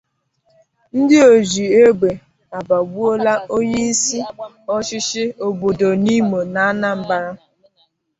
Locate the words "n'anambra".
6.53-7.21